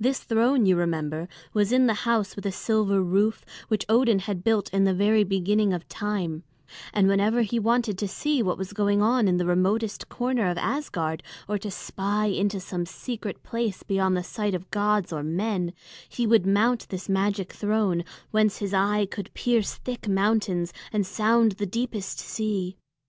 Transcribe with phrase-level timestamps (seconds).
[0.00, 4.42] This throne, you remember, was in the house with a silver roof which Odin had
[4.42, 6.42] built in the very beginning of time;
[6.92, 10.58] and whenever he wanted to see what was going on in the remotest corner of
[10.58, 15.72] Asgard, or to spy into some secret place beyond the sight of gods or men,
[16.08, 18.02] he would mount this magic throne,
[18.32, 22.76] whence his eye could pierce thick mountains and sound the deepest sea.